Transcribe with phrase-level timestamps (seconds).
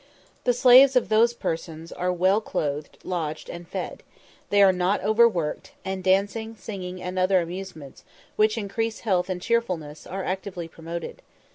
[0.45, 4.01] The slaves of these persons are well clothed, lodged, and fed;
[4.49, 8.03] they are not overworked, and dancing, singing, and other amusements,
[8.35, 11.21] which increase health and cheerfulness, are actively promoted.